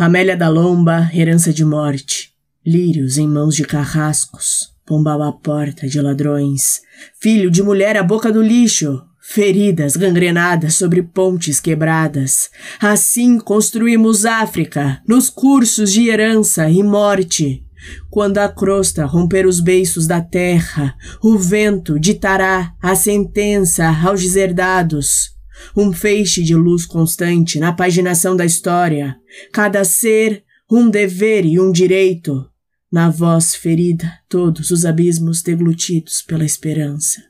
Amélia 0.00 0.36
da 0.36 0.48
Lomba, 0.48 1.10
herança 1.12 1.52
de 1.52 1.64
morte. 1.64 2.32
Lírios 2.64 3.18
em 3.18 3.26
mãos 3.26 3.56
de 3.56 3.64
carrascos. 3.64 4.72
Pombal 4.86 5.20
à 5.24 5.32
porta 5.32 5.88
de 5.88 6.00
ladrões. 6.00 6.82
Filho 7.20 7.50
de 7.50 7.64
mulher 7.64 7.96
à 7.96 8.02
boca 8.04 8.30
do 8.30 8.40
lixo. 8.40 9.02
Feridas 9.20 9.96
gangrenadas 9.96 10.76
sobre 10.76 11.02
pontes 11.02 11.58
quebradas. 11.58 12.48
Assim 12.78 13.40
construímos 13.40 14.24
África, 14.24 15.02
nos 15.04 15.28
cursos 15.28 15.90
de 15.90 16.08
herança 16.08 16.70
e 16.70 16.80
morte. 16.80 17.66
Quando 18.08 18.38
a 18.38 18.48
crosta 18.48 19.04
romper 19.04 19.46
os 19.46 19.58
beiços 19.58 20.06
da 20.06 20.20
terra, 20.20 20.94
o 21.20 21.36
vento 21.36 21.98
ditará 21.98 22.72
a 22.80 22.94
sentença 22.94 23.88
aos 24.04 24.22
deserdados 24.22 25.36
um 25.76 25.92
feixe 25.92 26.42
de 26.42 26.54
luz 26.54 26.86
constante 26.86 27.58
na 27.58 27.72
paginação 27.72 28.36
da 28.36 28.44
história, 28.44 29.16
cada 29.52 29.84
ser 29.84 30.44
um 30.70 30.88
dever 30.88 31.44
e 31.44 31.58
um 31.58 31.72
direito, 31.72 32.48
na 32.90 33.10
voz 33.10 33.54
ferida 33.54 34.10
todos 34.28 34.70
os 34.70 34.84
abismos 34.84 35.42
deglutidos 35.42 36.22
pela 36.22 36.44
esperança. 36.44 37.27